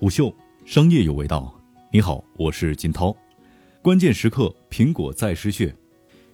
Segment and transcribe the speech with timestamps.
[0.00, 1.54] 虎嗅商业有味道。
[1.92, 3.14] 你好，我是金涛。
[3.82, 5.76] 关键时刻，苹果再失血。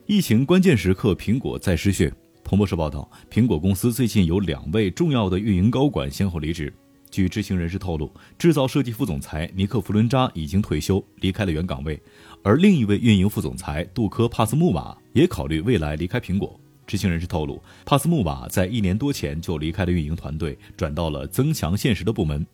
[0.06, 2.14] 疫情关键时刻，苹果再失血。
[2.44, 6.72] 彭博社报道，苹果公司最近有两位重要的运营高管先后离职。
[7.10, 8.08] 据知情人士透露，
[8.38, 12.00] 制造设计副总裁尼克·弗伦扎已经退休，离开了原岗位，
[12.44, 16.56] 而另一位运营副总裁杜科·帕斯穆瓦也考虑未来离开苹果。
[16.86, 22.46] 知情人士透露，帕斯穆瓦在一年多前就离开了运营团队，转到了增强现实的部门。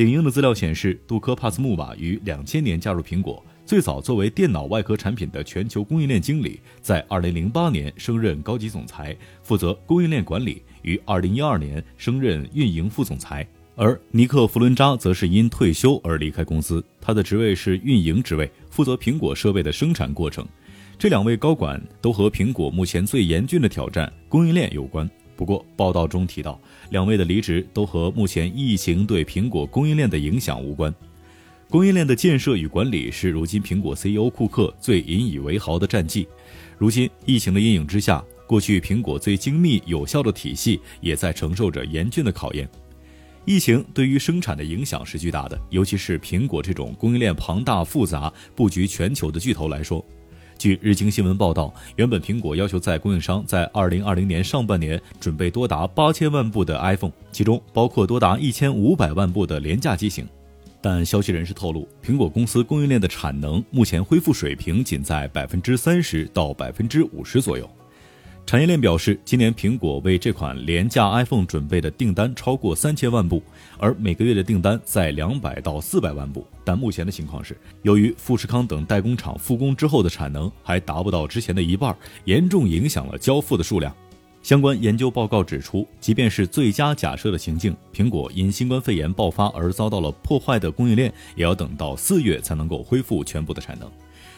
[0.00, 13.46] 领英的资料显示，杜科·帕斯穆瓦于两千年加入苹果，最早作为电脑外壳产品的全球供应链经理，在二零零八年升任高级总裁，负责供应链管理，于二零一二年升任运营副总裁。
[13.76, 20.48] 而尼克·弗伦扎则是因退休而离开公司，他的职位是运营职位，负责苹果设备的生产过程。
[20.98, 25.06] 这两位高管都和苹果目前最严峻的挑战——供应链有关。
[25.40, 30.94] 不过，报道中提到，两位的离职都和目前疫情对苹果供应链的影响无关。
[31.70, 36.28] 供应链的建设与管理是如今苹果 CEO 库克最引以为豪的战绩。
[36.76, 42.68] 如今，疫情的阴影之下，过去苹果最精密有效的体系也在承受着严峻的考验。
[43.46, 50.04] 疫情对于生产的影响是巨大的，尤其是苹果这种供应链庞大复杂、布局全球的巨头来说。
[50.60, 60.28] 据日经新闻报道，原本苹果要求在供应商在二零二零年上半年准备多达八千万部的 iPhone，其中包括多达一千五百万部的廉价机型。
[60.82, 67.66] 但消息人士透露，苹果公司供应链的产能目前恢复水平仅在百分之三十到百分之五十左右。
[68.50, 73.40] 产业链表示，今年苹果为这款廉价 iPhone 准备的订单超过三千万部，
[73.78, 76.44] 而每个月的订单在两百到四百万部。
[76.64, 83.94] 但目前的情况是，由于富士康等代工厂复工之后的产能还达不到之前的一半，严重影响了交付的数量。
[84.42, 93.88] 相关研究报告指出，即便是最佳假设的情境，苹果因新冠肺炎爆发而遭到了破坏的供应链，也要等到四月才能够恢复全部的产能。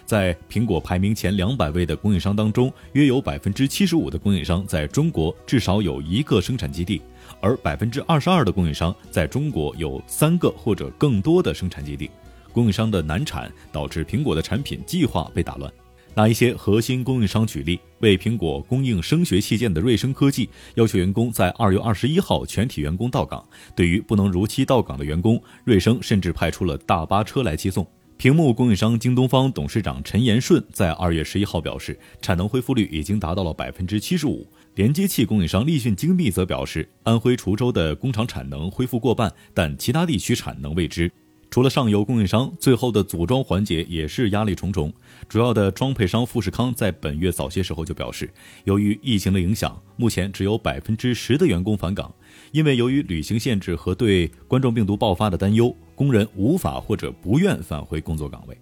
[0.05, 7.01] 在苹果排名前两百位的供应商当中，约有百分之七十五的供应商在中国至少有一个生产基地，
[7.41, 12.11] 而百分之二十二的供应商在中国有三个或者更多的生产基地。
[12.53, 15.73] 供应商的难产导致苹果的产品计划被打乱。
[16.15, 23.43] 拿一些核心供应商举例，为苹果供应声学器件的瑞声科技要求员工在二月二十一号全体员工到岗。
[23.75, 27.87] 对于不能如期到岗的员工，瑞声甚至派出了大巴车来接送。
[28.23, 34.47] 屏幕供应商京东方董事长陈延顺在二月十一号表示，产能恢复率已经达到了百分之七十五。
[34.77, 41.11] 连接器供应商立讯精密则表示，安徽滁州的工厂产能恢复过半，但其他地区产能未知。
[41.51, 44.91] 除了上游供应商，最后的组装环节也是压力重重。
[45.29, 52.15] 主要的装配商富士康在本月早些时候就表示，由于疫情的影响，目前只有百分之十的员工返岗，
[52.53, 58.59] 因为由于旅行限制和对冠状病毒爆发的担忧，工人无法或者不愿返回工作岗位。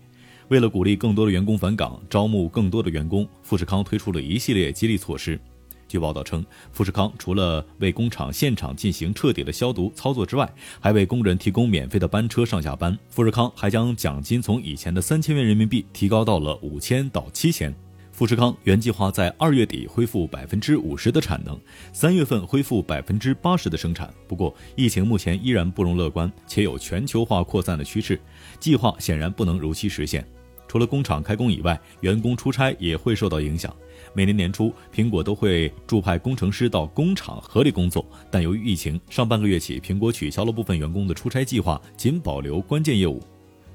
[0.48, 5.40] 为了鼓励更多的员工返岗，招募更多的员工，富士康推出了一系列激励措施。
[5.88, 10.46] 据报道称，富士康除了为工厂现场进行彻底的消毒操作之外，
[10.80, 12.98] 还为工人提供免费的班车上下班。
[13.08, 17.74] 富士康还将奖金从以前的三千元人民币提高到了五千到七千。
[18.20, 21.58] 富士康原计划在二月底恢复百分之五十的产能，
[21.90, 24.12] 三月份恢复百分之八十的生产。
[24.28, 28.20] 不过，疫情目前依然不容乐观，且有全球化扩散的趋势，
[28.58, 30.22] 计划显然不能如期实现。
[30.68, 33.74] 除了工厂开工以外，员工出差也会受到影响。
[34.12, 43.18] 每年年初，苹果都会驻派工程师到工厂合理工作，但由于疫情，上半个月起，苹果取消了部分员工的出差计划，仅保留关键业务。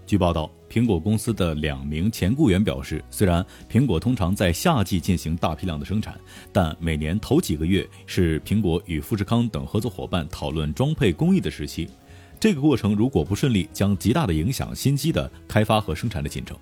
[0.05, 6.19] 据报道，苹果公司的两名前雇员表示，虽然苹果通常在夏季进行大批量的生产，
[6.53, 11.89] 但每年头几个月是苹果与富士康等合作伙伴讨论装配工艺的时期。
[12.39, 16.55] 这个过程如果不顺利，将极大的影响新机的开发和生产的进程。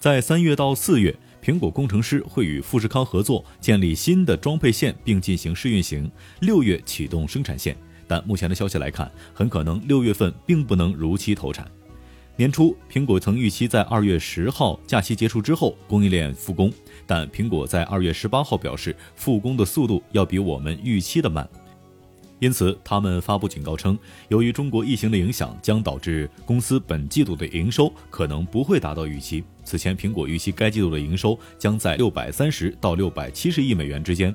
[0.00, 6.10] 在三月到四月，苹果工程师会与富士康合作建立新的装配线，并进行试运行。
[6.40, 7.76] 六月启动生产线，
[8.08, 11.70] 但目前的消息来看，很可能六月份并不能如期投产。
[12.42, 16.72] 年初，苹果曾预期在二月十号假期结束之后供应链复工，
[17.06, 21.48] 但苹果在二月十八号表示，复工的速度要比我们预期的慢。
[22.40, 23.96] 因此，他们发布警告称，
[24.26, 29.44] 由于中国疫情的影响，将导致公司本季度的营收可能不会达到预期。
[29.62, 34.34] 此前，苹果预期该季度的营收将在六百三十到六百七十亿美元之间。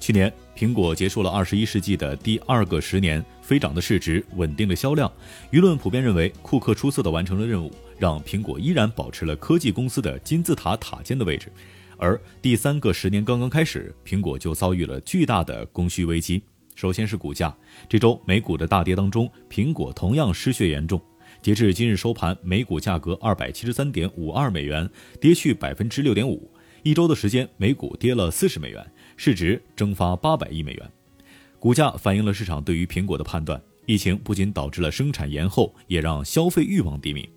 [0.00, 5.10] 去年，苹果结束了二十一世纪的第二个十年，飞涨的市值，稳定的销量，
[5.50, 11.50] 舆论普遍认为，库克出色的完成了任务，让苹果依然保持了科技公司的金字塔塔尖的位置。
[11.96, 16.42] 而第三个十年刚刚开始，苹果就遭遇了巨大的供需危机。
[16.74, 17.54] 首先是股价，
[17.88, 21.00] 这周美股的大跌当中，苹果同样失血严重。
[21.40, 24.88] 截至今日收盘，每股价格二百七十三点五二美元，
[25.20, 26.50] 跌去百分之六点五。
[26.82, 28.84] 一周的时间，每股跌了四十美元，
[29.24, 30.90] 市值蒸发八百亿美元。
[31.60, 33.62] 股价反映了市场对于苹果的判断。
[33.86, 37.28] 疫情不仅导致了生产延后，也让消费欲望低迷。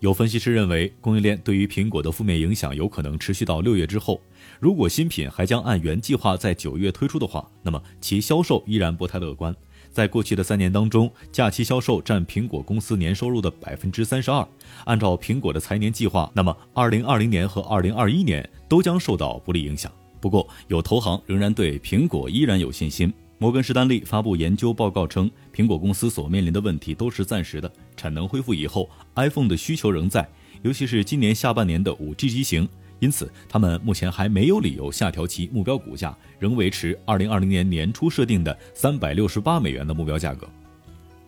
[0.00, 4.18] 有分析师认为，供应链对于苹果的负面影响有可能持续到六月之后。
[4.58, 9.54] 如果新品还将按原计划在九月推出的话，那么其销售依然不太乐观。
[9.92, 14.48] 在过去的三年当中，假期销售占苹果公司年收入的百分之三十二。
[14.86, 19.92] 按照苹果的财年计划，那么二零二零年和二零二一年都将受到不利影响。
[20.24, 23.12] 不过，有投行仍然对苹果依然有信心。
[23.36, 27.70] 摩根士丹利发布研究报告称，苹果公司所面临的问题都是暂时的。
[27.94, 30.26] 产能恢复以后，iPhone 的需求仍在，
[30.62, 32.66] 尤其是今年下半年的 5G 机型。
[33.00, 40.48] 因此，他们目前还没有理由下调其目标股价，仍维持2020年年初设定的368美元的目标价格。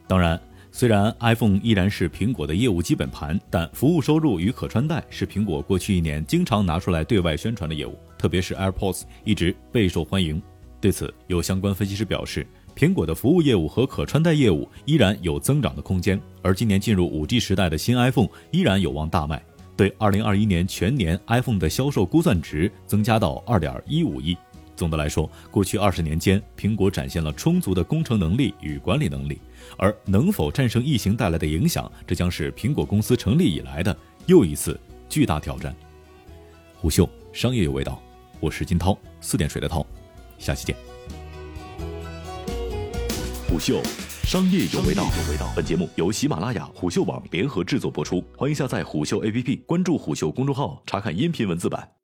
[0.09, 0.41] 当然，
[0.71, 10.41] 虽然 iPhone 依然是苹果的业务基本盘，但服务收入与可穿戴是苹果过去一年经常拿出来对外宣传的业务，特别是 AirPods 一直备受欢迎。
[10.81, 12.47] 对此，有相关分析师表示，
[12.77, 19.43] 苹果的服务业务和可穿戴业务依然有增长的空间，而今年进入 5G 时代的新 iPhone 依然有望大卖。
[19.77, 24.37] 对2021年全年 iPhone 的销售估算值增加到2.15亿。
[24.77, 29.41] 总的来说，过去二十年间，苹果展现了充足的工程能力与管理能力，
[29.79, 33.97] 而能否战胜疫情带来的影响，这将是苹果公司成立以来的
[34.27, 34.79] 又一次
[35.09, 35.75] 巨大挑战。
[36.77, 38.01] 虎嗅商业有味道，
[38.39, 39.85] 我是金涛，四点水的涛。
[40.39, 40.77] 下期见。
[43.49, 43.81] 虎嗅，
[44.25, 45.09] 商业有味道。
[45.57, 51.96] 本节目由喜马拉雅、虎嗅网联合制作播出，欢迎下载虎嗅 APP，关注虎嗅公众号，查看音频文字版。